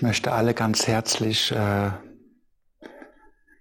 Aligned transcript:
Ich 0.00 0.02
möchte 0.02 0.32
alle 0.32 0.54
ganz 0.54 0.86
herzlich 0.86 1.52
äh, 1.52 1.90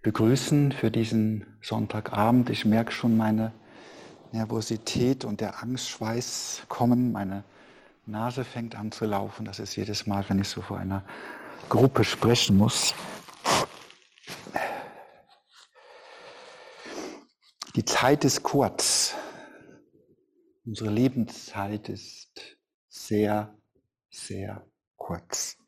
begrüßen 0.03 0.71
für 0.71 0.89
diesen 0.89 1.45
Sonntagabend. 1.61 2.49
Ich 2.49 2.63
merke 2.63 2.93
schon 2.93 3.17
meine 3.17 3.51
Nervosität 4.31 5.25
und 5.25 5.41
der 5.41 5.61
Angstschweiß 5.61 6.61
kommen. 6.69 7.11
Meine 7.11 7.43
Nase 8.05 8.45
fängt 8.45 8.75
an 8.75 8.93
zu 8.93 9.03
laufen. 9.03 9.43
Das 9.43 9.59
ist 9.59 9.75
jedes 9.75 10.07
Mal, 10.07 10.23
wenn 10.29 10.39
ich 10.39 10.47
so 10.47 10.61
vor 10.61 10.77
einer 10.77 11.03
Gruppe 11.67 12.05
sprechen 12.05 12.55
muss. 12.55 12.93
Die 17.75 17.83
Zeit 17.83 18.23
ist 18.23 18.43
kurz. 18.43 19.13
Unsere 20.63 20.89
Lebenszeit 20.89 21.89
ist 21.89 22.57
sehr, 22.87 23.53
sehr 24.09 24.65
kurz. 24.95 25.58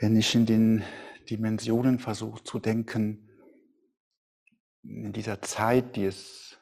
Wenn 0.00 0.16
ich 0.16 0.32
in 0.36 0.46
den 0.46 0.84
Dimensionen 1.28 1.98
versuche 1.98 2.44
zu 2.44 2.60
denken, 2.60 3.28
in 4.84 5.12
dieser 5.12 5.42
Zeit, 5.42 5.96
die 5.96 6.04
es 6.04 6.56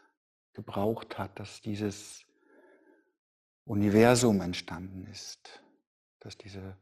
gebraucht 0.54 1.18
hat, 1.18 1.38
dass 1.38 1.60
dieses 1.60 2.24
Universum 3.64 4.40
entstanden 4.40 5.06
ist, 5.06 5.62
dass 6.20 6.38
diese 6.38 6.78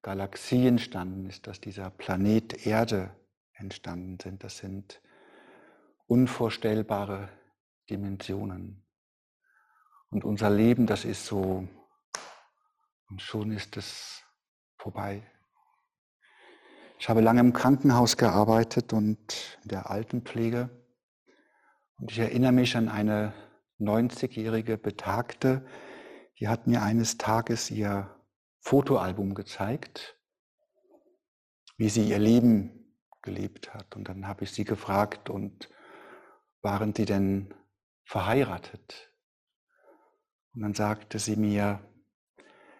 Galaxie 0.00 0.68
entstanden 0.68 1.26
ist, 1.26 1.48
dass 1.48 1.60
dieser 1.60 1.90
Planet 1.90 2.66
Erde 2.66 3.10
entstanden 3.54 4.16
sind. 4.22 4.44
Das 4.44 4.58
sind 4.58 5.02
unvorstellbare 6.06 7.28
Dimensionen. 7.90 8.86
Und 10.08 10.24
unser 10.24 10.50
Leben, 10.50 10.86
das 10.86 11.04
ist 11.04 11.26
so, 11.26 11.68
und 13.08 13.20
schon 13.20 13.50
ist 13.50 13.76
es 13.76 14.22
vorbei. 14.76 15.28
Ich 17.00 17.08
habe 17.08 17.22
lange 17.22 17.40
im 17.40 17.54
Krankenhaus 17.54 18.18
gearbeitet 18.18 18.92
und 18.92 19.58
in 19.62 19.70
der 19.70 19.90
Altenpflege. 19.90 20.68
Und 21.96 22.10
ich 22.10 22.18
erinnere 22.18 22.52
mich 22.52 22.76
an 22.76 22.90
eine 22.90 23.32
90-jährige 23.78 24.76
Betagte, 24.76 25.64
die 26.38 26.48
hat 26.48 26.66
mir 26.66 26.82
eines 26.82 27.16
Tages 27.16 27.70
ihr 27.70 28.14
Fotoalbum 28.60 29.32
gezeigt, 29.32 30.18
wie 31.78 31.88
sie 31.88 32.06
ihr 32.06 32.18
Leben 32.18 32.94
gelebt 33.22 33.72
hat. 33.72 33.96
Und 33.96 34.10
dann 34.10 34.28
habe 34.28 34.44
ich 34.44 34.52
sie 34.52 34.64
gefragt, 34.64 35.30
und 35.30 35.70
waren 36.60 36.94
Sie 36.94 37.06
denn 37.06 37.54
verheiratet? 38.04 39.10
Und 40.52 40.60
dann 40.60 40.74
sagte 40.74 41.18
sie 41.18 41.36
mir, 41.36 41.80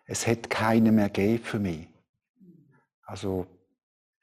es 0.05 0.27
hätte 0.27 0.51
keine 0.51 0.93
mehr 0.93 1.09
gay 1.09 1.39
für 1.39 1.59
mich. 1.59 1.89
Also 3.07 3.47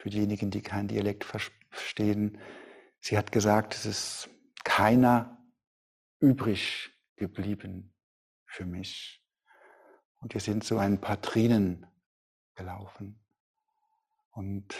für 0.07 0.11
diejenigen, 0.11 0.51
die 0.51 0.61
kein 0.61 0.87
Dialekt 0.87 1.25
verstehen. 1.25 2.37
Sie 3.01 3.17
hat 3.17 3.33
gesagt, 3.33 3.75
es 3.75 3.85
ist 3.85 4.29
keiner 4.63 5.37
übrig 6.21 6.91
geblieben 7.17 7.93
für 8.45 8.65
mich. 8.65 9.21
Und 10.21 10.33
wir 10.33 10.39
sind 10.39 10.63
so 10.63 10.77
ein 10.77 11.01
paar 11.01 11.21
Tränen 11.21 11.85
gelaufen. 12.55 13.19
Und 14.31 14.73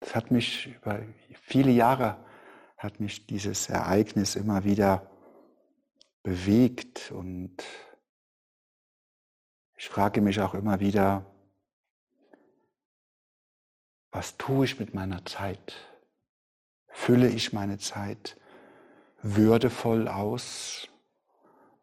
es 0.00 0.14
hat 0.14 0.30
mich 0.30 0.66
über 0.66 1.00
viele 1.40 1.70
Jahre 1.70 2.22
hat 2.76 3.00
mich 3.00 3.26
dieses 3.26 3.70
Ereignis 3.70 4.36
immer 4.36 4.64
wieder 4.64 5.10
bewegt 6.22 7.10
und 7.10 7.56
ich 9.76 9.88
frage 9.88 10.20
mich 10.20 10.42
auch 10.42 10.52
immer 10.52 10.78
wieder, 10.78 11.24
was 14.12 14.36
tue 14.36 14.64
ich 14.64 14.78
mit 14.78 14.94
meiner 14.94 15.24
Zeit? 15.24 15.74
Fülle 16.88 17.28
ich 17.28 17.52
meine 17.52 17.78
Zeit 17.78 18.36
würdevoll 19.22 20.08
aus? 20.08 20.88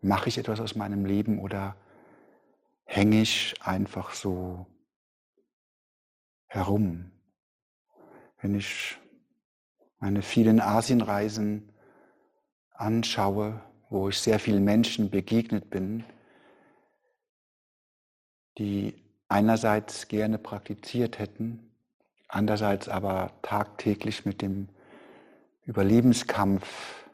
Mache 0.01 0.29
ich 0.29 0.37
etwas 0.37 0.59
aus 0.59 0.75
meinem 0.75 1.05
Leben 1.05 1.39
oder 1.39 1.75
hänge 2.85 3.21
ich 3.21 3.55
einfach 3.61 4.13
so 4.13 4.67
herum? 6.47 7.11
Wenn 8.41 8.55
ich 8.55 8.97
meine 9.99 10.21
vielen 10.21 10.59
Asienreisen 10.59 11.73
anschaue, 12.71 13.61
wo 13.89 14.09
ich 14.09 14.19
sehr 14.19 14.39
vielen 14.39 14.63
Menschen 14.63 15.09
begegnet 15.09 15.69
bin, 15.69 16.03
die 18.57 19.03
einerseits 19.27 20.07
gerne 20.07 20.37
praktiziert 20.37 21.19
hätten, 21.19 21.66
andererseits 22.27 22.89
aber 22.89 23.31
tagtäglich 23.41 24.25
mit 24.25 24.41
dem 24.41 24.69
Überlebenskampf 25.65 27.05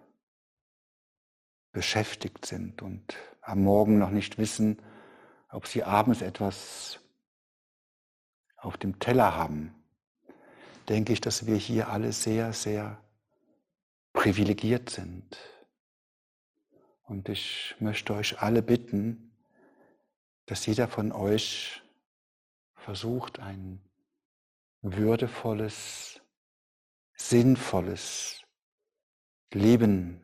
beschäftigt 1.72 2.46
sind 2.46 2.82
und 2.82 3.16
am 3.42 3.64
Morgen 3.64 3.98
noch 3.98 4.12
nicht 4.12 4.38
wissen, 4.38 4.82
ob 5.50 5.68
sie 5.68 5.84
abends 5.84 6.22
etwas 6.22 7.00
auf 8.58 8.78
dem 8.78 9.00
Teller 9.00 9.36
haben, 9.36 9.76
denke 10.88 11.14
ich, 11.14 11.22
dass 11.22 11.46
wir 11.46 11.56
hier 11.56 11.90
alle 11.90 12.12
sehr, 12.14 12.54
sehr 12.54 12.98
privilegiert 14.14 14.90
sind. 14.90 15.38
Und 17.04 17.28
ich 17.30 17.76
möchte 17.80 18.14
euch 18.14 18.40
alle 18.40 18.62
bitten, 18.62 19.36
dass 20.46 20.66
jeder 20.66 20.88
von 20.88 21.12
euch 21.12 21.82
versucht, 22.76 23.40
ein 23.40 23.82
würdevolles, 24.84 26.22
sinnvolles 27.16 28.42
Leben 29.54 30.22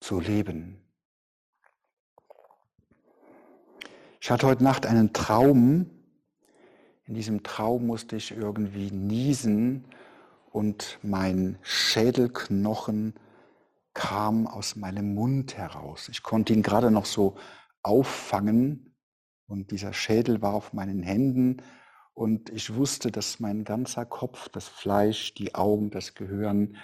zu 0.00 0.18
leben. 0.20 0.82
Ich 4.20 4.30
hatte 4.30 4.48
heute 4.48 4.64
Nacht 4.64 4.84
einen 4.84 5.12
Traum. 5.12 5.90
In 7.04 7.14
diesem 7.14 7.44
Traum 7.44 7.86
musste 7.86 8.16
ich 8.16 8.32
irgendwie 8.32 8.90
niesen 8.90 9.84
und 10.50 10.98
mein 11.02 11.58
Schädelknochen 11.62 13.14
kam 13.94 14.48
aus 14.48 14.74
meinem 14.74 15.14
Mund 15.14 15.56
heraus. 15.56 16.08
Ich 16.08 16.24
konnte 16.24 16.52
ihn 16.52 16.64
gerade 16.64 16.90
noch 16.90 17.06
so 17.06 17.36
auffangen 17.82 18.96
und 19.46 19.70
dieser 19.70 19.92
Schädel 19.92 20.42
war 20.42 20.54
auf 20.54 20.72
meinen 20.72 21.04
Händen 21.04 21.62
und 22.16 22.48
ich 22.48 22.74
wusste, 22.74 23.12
dass 23.12 23.40
mein 23.40 23.62
ganzer 23.64 24.06
Kopf, 24.06 24.48
das 24.48 24.66
Fleisch, 24.66 25.34
die 25.34 25.54
Augen, 25.54 25.90
das 25.90 26.14
Gehirn, 26.14 26.78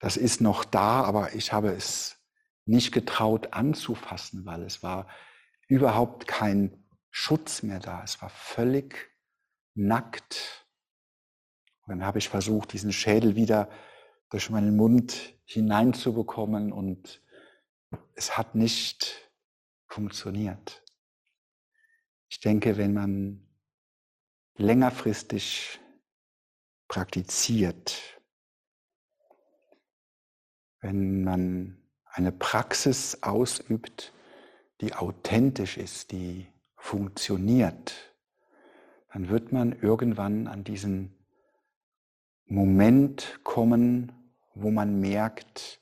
das 0.00 0.18
ist 0.18 0.42
noch 0.42 0.66
da, 0.66 1.02
aber 1.02 1.34
ich 1.34 1.54
habe 1.54 1.70
es 1.70 2.18
nicht 2.66 2.92
getraut 2.92 3.54
anzufassen, 3.54 4.44
weil 4.44 4.62
es 4.62 4.82
war 4.82 5.08
überhaupt 5.66 6.26
kein 6.28 6.86
Schutz 7.10 7.62
mehr 7.62 7.80
da. 7.80 8.02
Es 8.04 8.20
war 8.20 8.28
völlig 8.28 9.10
nackt. 9.74 10.66
Und 11.86 11.92
dann 11.92 12.04
habe 12.04 12.18
ich 12.18 12.28
versucht, 12.28 12.74
diesen 12.74 12.92
Schädel 12.92 13.36
wieder 13.36 13.70
durch 14.28 14.50
meinen 14.50 14.76
Mund 14.76 15.38
hineinzubekommen 15.46 16.70
und 16.70 17.22
es 18.14 18.36
hat 18.36 18.54
nicht 18.54 19.32
funktioniert. 19.86 20.84
Ich 22.28 22.40
denke, 22.40 22.76
wenn 22.76 22.92
man 22.92 23.49
längerfristig 24.56 25.80
praktiziert, 26.88 28.20
wenn 30.80 31.24
man 31.24 31.78
eine 32.04 32.32
Praxis 32.32 33.22
ausübt, 33.22 34.12
die 34.80 34.94
authentisch 34.94 35.76
ist, 35.76 36.10
die 36.12 36.46
funktioniert, 36.76 38.14
dann 39.12 39.28
wird 39.28 39.52
man 39.52 39.72
irgendwann 39.72 40.46
an 40.46 40.64
diesen 40.64 41.14
Moment 42.46 43.40
kommen, 43.44 44.12
wo 44.54 44.70
man 44.70 45.00
merkt, 45.00 45.80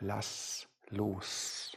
lass 0.00 0.68
los. 0.90 1.76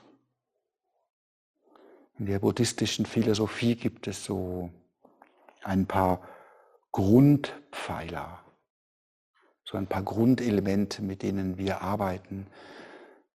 In 2.20 2.26
der 2.26 2.40
buddhistischen 2.40 3.06
Philosophie 3.06 3.76
gibt 3.76 4.08
es 4.08 4.26
so 4.26 4.72
ein 5.68 5.86
paar 5.86 6.22
Grundpfeiler, 6.92 8.44
so 9.64 9.78
ein 9.78 9.88
paar 9.88 10.04
Grundelemente, 10.04 11.02
mit 11.02 11.22
denen 11.22 11.58
wir 11.58 11.82
arbeiten. 11.82 12.48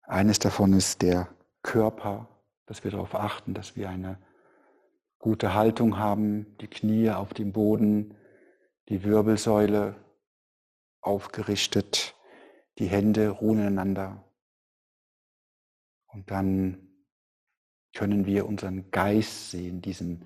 Eines 0.02 0.38
davon 0.38 0.72
ist 0.72 1.02
der 1.02 1.28
Körper, 1.62 2.28
dass 2.66 2.82
wir 2.84 2.90
darauf 2.90 3.14
achten, 3.14 3.54
dass 3.54 3.76
wir 3.76 3.88
eine 3.88 4.18
gute 5.18 5.54
Haltung 5.54 5.98
haben, 5.98 6.56
die 6.58 6.68
Knie 6.68 7.10
auf 7.10 7.34
dem 7.34 7.52
Boden, 7.52 8.16
die 8.88 9.04
Wirbelsäule 9.04 9.94
aufgerichtet, 11.00 12.16
die 12.78 12.86
Hände 12.86 13.28
ruhen 13.28 13.58
ineinander. 13.58 14.24
Und 16.06 16.30
dann 16.30 16.88
können 17.94 18.26
wir 18.26 18.46
unseren 18.46 18.90
Geist 18.90 19.50
sehen, 19.50 19.82
diesen 19.82 20.24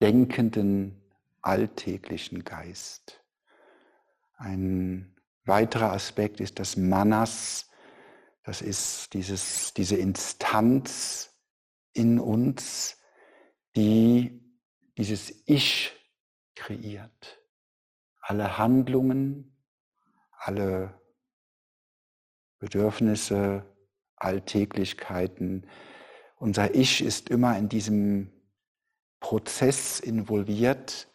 denkenden, 0.00 1.01
alltäglichen 1.42 2.44
Geist. 2.44 3.22
Ein 4.36 5.16
weiterer 5.44 5.92
Aspekt 5.92 6.40
ist 6.40 6.58
das 6.58 6.76
Manas, 6.76 7.68
das 8.44 8.60
ist 8.62 9.12
dieses, 9.14 9.72
diese 9.74 9.96
Instanz 9.96 11.30
in 11.92 12.18
uns, 12.18 12.96
die 13.76 14.40
dieses 14.98 15.42
Ich 15.46 15.92
kreiert. 16.54 17.40
Alle 18.20 18.58
Handlungen, 18.58 19.56
alle 20.32 21.00
Bedürfnisse, 22.58 23.64
Alltäglichkeiten. 24.16 25.68
Unser 26.36 26.74
Ich 26.74 27.02
ist 27.02 27.28
immer 27.30 27.58
in 27.58 27.68
diesem 27.68 28.32
Prozess 29.20 30.00
involviert 30.00 31.11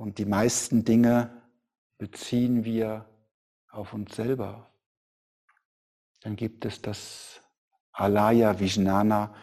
und 0.00 0.16
die 0.16 0.24
meisten 0.24 0.82
Dinge 0.82 1.42
beziehen 1.98 2.64
wir 2.64 3.04
auf 3.68 3.92
uns 3.92 4.16
selber. 4.16 4.72
Dann 6.22 6.36
gibt 6.36 6.64
es 6.64 6.80
das 6.80 7.42
Alaya 7.92 8.58
Vijnana, 8.58 9.34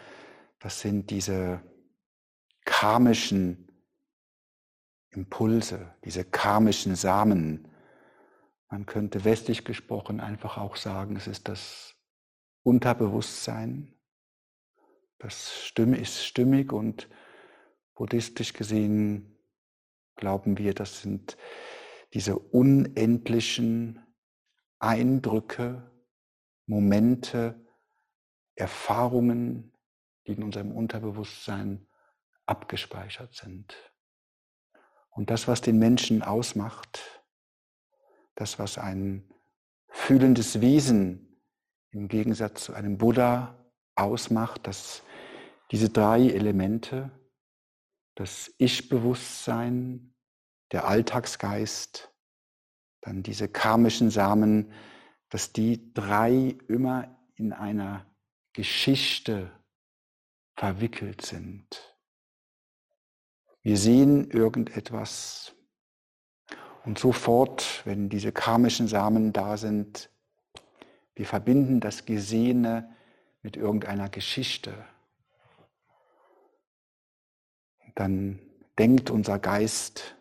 das 0.58 0.80
sind 0.80 1.12
diese 1.12 1.62
karmischen 2.66 3.72
Impulse, 5.12 5.94
diese 6.04 6.26
karmischen 6.26 6.96
Samen. 6.96 7.68
Man 8.68 8.88
könnte 8.88 9.26
westlich 9.26 9.64
gesprochen 9.64 10.20
einfach 10.20 10.58
auch 10.58 10.76
sagen, 10.76 11.18
es 11.18 11.28
ist 11.28 11.50
das 11.50 11.94
Unterbewusstsein. 12.64 13.94
Das 15.20 15.52
ist 15.68 16.26
stimmig 16.26 16.74
und 16.74 17.08
buddhistisch 17.94 18.54
gesehen 18.54 19.37
glauben 20.18 20.58
wir, 20.58 20.74
das 20.74 21.02
sind 21.02 21.38
diese 22.14 22.38
unendlichen 22.38 24.06
Eindrücke, 24.80 25.92
Momente, 26.66 27.60
Erfahrungen, 28.56 29.74
die 30.26 30.34
in 30.34 30.44
unserem 30.44 30.72
Unterbewusstsein 30.72 31.88
abgespeichert 32.46 33.34
sind. 33.36 33.76
Und 35.12 35.30
das, 35.30 35.48
was 35.48 35.62
den 35.62 35.80
Menschen 35.80 36.22
ausmacht, 36.22 37.24
das, 38.36 38.60
was 38.60 38.78
ein 38.78 39.32
fühlendes 39.88 40.62
Wesen 40.62 41.42
im 41.92 42.08
Gegensatz 42.08 42.66
zu 42.66 42.74
einem 42.74 42.98
Buddha 42.98 43.56
ausmacht, 43.96 44.68
dass 44.68 45.02
diese 45.72 45.90
drei 45.90 46.30
Elemente, 46.30 47.12
das 48.18 48.52
Ich-Bewusstsein, 48.58 50.16
der 50.72 50.88
Alltagsgeist, 50.88 52.12
dann 53.02 53.22
diese 53.22 53.48
karmischen 53.48 54.10
Samen, 54.10 54.74
dass 55.30 55.54
die 55.54 55.94
drei 55.94 56.58
immer 56.68 57.16
in 57.36 57.54
einer 57.54 58.08
Geschichte 58.54 59.52
verwickelt 60.56 61.22
sind. 61.24 61.96
Wir 63.62 63.78
sehen 63.78 64.32
irgendetwas 64.32 65.54
und 66.86 66.98
sofort, 66.98 67.86
wenn 67.86 68.10
diese 68.10 68.32
karmischen 68.32 68.88
Samen 68.88 69.32
da 69.32 69.58
sind, 69.58 70.10
wir 71.14 71.28
verbinden 71.28 71.82
das 71.82 72.06
Gesehene 72.06 72.96
mit 73.44 73.58
irgendeiner 73.58 74.10
Geschichte. 74.10 74.74
Dann 77.98 78.40
denkt 78.78 79.10
unser 79.10 79.40
Geist 79.40 80.16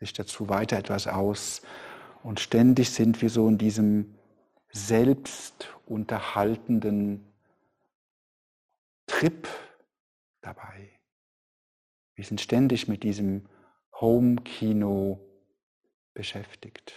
sich 0.00 0.12
dazu 0.12 0.48
weiter 0.48 0.76
etwas 0.76 1.06
aus 1.06 1.62
und 2.24 2.40
ständig 2.40 2.90
sind 2.90 3.22
wir 3.22 3.30
so 3.30 3.46
in 3.46 3.56
diesem 3.56 4.16
selbstunterhaltenden 4.72 7.24
Trip 9.06 9.46
dabei. 10.40 10.90
Wir 12.16 12.24
sind 12.24 12.40
ständig 12.40 12.88
mit 12.88 13.04
diesem 13.04 13.48
Home-Kino 14.00 15.20
beschäftigt. 16.14 16.92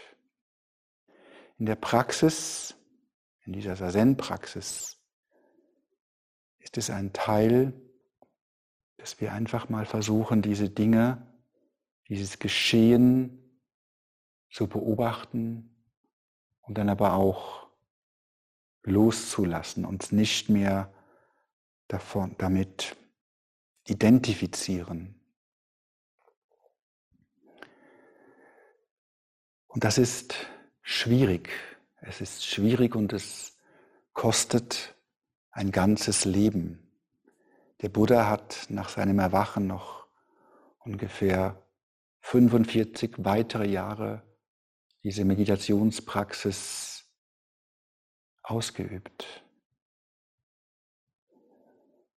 In 1.60 1.68
der 1.68 1.76
Praxis, 1.76 2.74
in 3.44 3.54
dieser 3.54 3.76
Sazen-Praxis, 3.76 4.98
ist 6.58 6.80
es 6.80 6.90
ein 6.90 7.14
Teil, 7.14 7.72
dass 9.04 9.20
wir 9.20 9.34
einfach 9.34 9.68
mal 9.68 9.86
versuchen, 9.86 10.42
diese 10.42 10.70
Dinge, 10.70 11.28
dieses 12.08 12.40
Geschehen 12.40 13.60
zu 14.50 14.68
beobachten 14.68 15.76
und 16.62 16.78
dann 16.78 16.88
aber 16.88 17.16
auch 17.16 17.68
loszulassen, 18.84 19.84
uns 19.84 20.14
nicht 20.14 20.48
mehr 20.48 20.94
davon, 21.90 22.36
damit 22.38 22.96
identifizieren. 23.84 25.20
Und 29.68 29.84
das 29.84 29.98
ist 29.98 30.34
schwierig. 30.82 31.50
Es 31.98 32.22
ist 32.22 32.46
schwierig 32.46 32.96
und 32.96 33.12
es 33.12 33.58
kostet 34.14 34.96
ein 35.52 35.72
ganzes 35.72 36.24
Leben. 36.24 36.83
Der 37.84 37.90
Buddha 37.90 38.30
hat 38.30 38.68
nach 38.70 38.88
seinem 38.88 39.20
Erwachen 39.20 39.68
noch 39.68 40.08
ungefähr 40.80 41.62
45 42.22 43.16
weitere 43.18 43.68
Jahre 43.68 44.24
diese 45.04 45.26
Meditationspraxis 45.26 47.04
ausgeübt. 48.42 49.44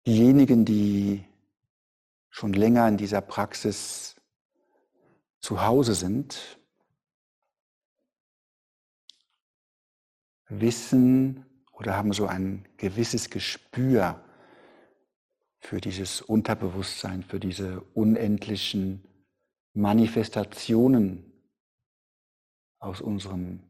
Diejenigen, 0.07 0.67
die 0.67 1.25
schon 2.29 2.53
länger 2.53 2.87
in 2.87 2.99
dieser 2.99 3.23
Praxis 3.23 4.21
zu 5.41 5.63
Hause 5.63 5.95
sind, 5.95 6.59
wissen 10.47 11.65
oder 11.73 11.97
haben 11.97 12.13
so 12.13 12.27
ein 12.27 12.69
gewisses 12.77 13.31
Gespür 13.31 14.23
für 15.65 15.81
dieses 15.81 16.21
Unterbewusstsein, 16.21 17.23
für 17.23 17.41
diese 17.41 17.81
unendlichen 17.95 19.03
Manifestationen 19.73 21.33
aus 22.79 23.01
unserem 23.01 23.63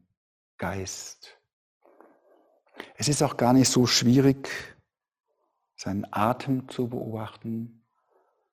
Geist. 0.57 1.39
Es 2.95 3.07
ist 3.07 3.23
auch 3.23 3.37
gar 3.37 3.53
nicht 3.53 3.69
so 3.69 3.87
schwierig, 3.87 4.49
seinen 5.77 6.05
Atem 6.11 6.67
zu 6.67 6.89
beobachten, 6.89 7.85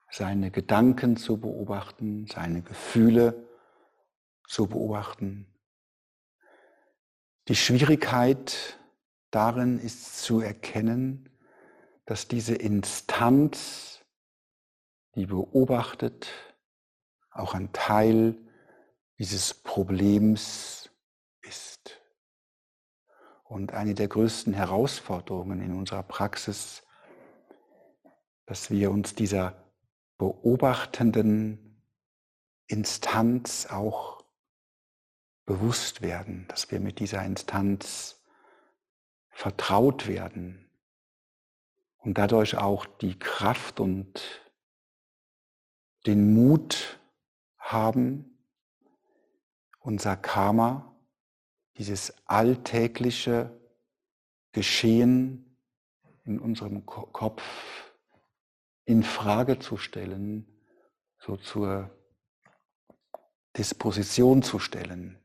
seine 0.08 0.52
Gedanken 0.52 1.16
zu 1.16 1.38
beobachten, 1.38 2.28
seine 2.32 2.62
Gefühle 2.62 3.49
zu 4.46 4.68
beobachten. 4.68 5.46
Die 7.49 7.56
Schwierigkeit 7.56 8.78
darin 9.32 9.80
ist 9.80 10.22
zu 10.22 10.40
erkennen, 10.40 11.28
dass 12.06 12.28
diese 12.28 12.54
Instanz, 12.54 14.04
die 15.14 15.26
beobachtet, 15.26 16.28
auch 17.30 17.54
ein 17.54 17.73
Teil 17.73 18.37
dieses 19.18 19.54
Problems 19.54 20.90
ist. 21.42 22.00
Und 23.44 23.73
eine 23.73 23.94
der 23.94 24.09
größten 24.09 24.52
Herausforderungen 24.52 25.61
in 25.61 25.73
unserer 25.76 26.02
Praxis, 26.02 26.82
dass 28.47 28.71
wir 28.71 28.90
uns 28.90 29.14
dieser 29.14 29.62
beobachtenden 30.18 31.82
Instanz 32.66 33.66
auch 33.66 34.25
bewusst 35.44 36.00
werden, 36.02 36.47
dass 36.49 36.71
wir 36.71 36.80
mit 36.80 36.99
dieser 36.99 37.25
Instanz 37.25 38.23
vertraut 39.28 40.06
werden 40.06 40.71
und 42.02 42.18
dadurch 42.18 42.56
auch 42.56 42.85
die 42.87 43.18
Kraft 43.18 43.80
und 43.80 44.42
den 46.06 46.35
Mut 46.35 46.99
haben, 47.59 48.38
unser 49.78 50.16
Karma, 50.16 50.97
dieses 51.78 52.14
alltägliche 52.26 53.59
Geschehen 54.52 55.56
in 56.25 56.38
unserem 56.38 56.85
Kopf 56.87 57.42
in 58.85 59.02
Frage 59.02 59.59
zu 59.59 59.76
stellen, 59.76 60.47
so 61.18 61.37
zur 61.37 61.90
Disposition 63.56 64.42
zu 64.42 64.59
stellen. 64.59 65.18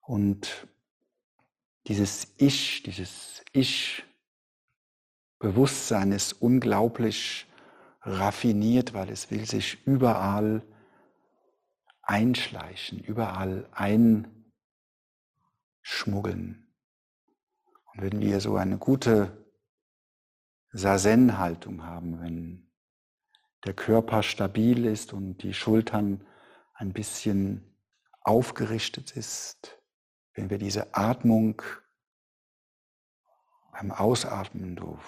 Und 0.00 0.68
dieses 1.86 2.34
Ich, 2.36 2.82
dieses 2.82 3.42
Ich-Bewusstsein 3.52 6.12
ist 6.12 6.34
unglaublich 6.34 7.46
raffiniert, 8.02 8.92
weil 8.94 9.10
es 9.10 9.30
will 9.30 9.46
sich 9.46 9.86
überall 9.86 10.62
einschleichen, 12.02 13.00
überall 13.00 13.68
einschmuggeln. 13.72 16.66
Und 17.92 18.02
wenn 18.02 18.20
wir 18.20 18.40
so 18.40 18.56
eine 18.56 18.78
gute 18.78 19.46
Sazen-Haltung 20.72 21.84
haben, 21.84 22.20
wenn 22.20 22.70
der 23.64 23.74
Körper 23.74 24.22
stabil 24.22 24.86
ist 24.86 25.12
und 25.12 25.42
die 25.42 25.54
Schultern 25.54 26.24
ein 26.74 26.92
bisschen 26.92 27.64
aufgerichtet 28.20 29.16
ist, 29.16 29.76
wenn 30.36 30.50
wir 30.50 30.58
diese 30.58 30.94
Atmung 30.94 31.62
beim 33.72 33.90
Ausatmen 33.90 34.76
so 34.78 34.98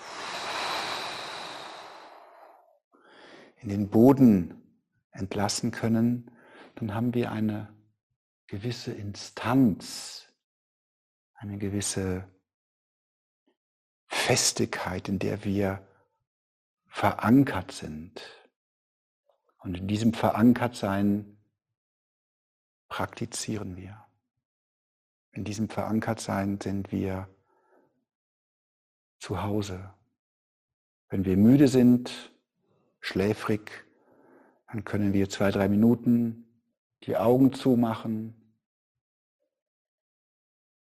in 3.56 3.68
den 3.68 3.90
Boden 3.90 4.82
entlassen 5.10 5.70
können, 5.70 6.30
dann 6.76 6.94
haben 6.94 7.12
wir 7.12 7.30
eine 7.30 7.74
gewisse 8.46 8.92
Instanz, 8.92 10.32
eine 11.34 11.58
gewisse 11.58 12.26
Festigkeit, 14.06 15.08
in 15.08 15.18
der 15.18 15.44
wir 15.44 15.86
verankert 16.86 17.72
sind. 17.72 18.22
Und 19.58 19.76
in 19.76 19.88
diesem 19.88 20.14
Verankertsein 20.14 21.38
praktizieren 22.88 23.76
wir. 23.76 24.07
In 25.32 25.44
diesem 25.44 25.68
Verankertsein 25.68 26.60
sind 26.60 26.90
wir 26.92 27.28
zu 29.18 29.42
Hause. 29.42 29.94
Wenn 31.08 31.24
wir 31.24 31.36
müde 31.36 31.68
sind, 31.68 32.32
schläfrig, 33.00 33.84
dann 34.70 34.84
können 34.84 35.12
wir 35.12 35.28
zwei, 35.28 35.50
drei 35.50 35.68
Minuten 35.68 36.46
die 37.04 37.16
Augen 37.16 37.52
zumachen. 37.52 38.34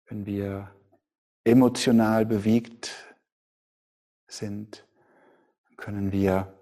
Wenn 0.06 0.26
wir 0.26 0.74
emotional 1.44 2.26
bewegt 2.26 3.14
sind, 4.26 4.86
können 5.76 6.12
wir 6.12 6.52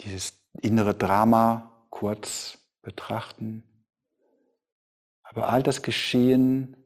dieses 0.00 0.38
innere 0.60 0.94
Drama 0.94 1.84
kurz 1.90 2.58
betrachten. 2.82 3.64
Aber 5.30 5.48
all 5.48 5.62
das 5.62 5.82
Geschehen 5.82 6.76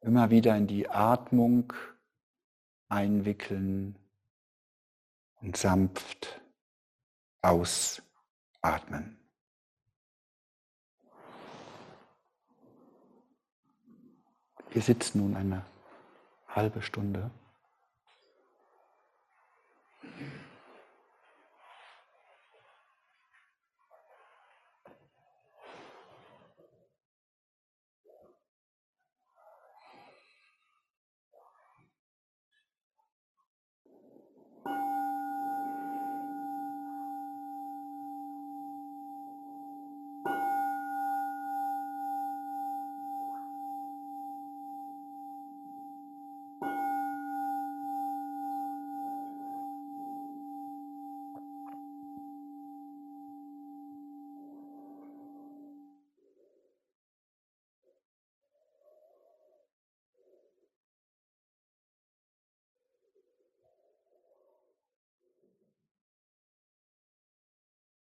immer 0.00 0.30
wieder 0.30 0.56
in 0.56 0.66
die 0.66 0.88
Atmung 0.88 1.72
einwickeln 2.88 3.96
und 5.40 5.56
sanft 5.56 6.40
ausatmen. 7.40 9.16
Wir 14.70 14.82
sitzen 14.82 15.18
nun 15.18 15.36
eine 15.36 15.64
halbe 16.48 16.82
Stunde. 16.82 17.30